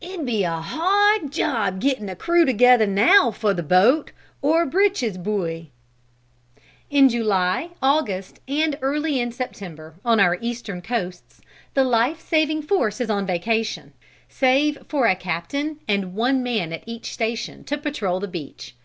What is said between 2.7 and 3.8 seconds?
now for the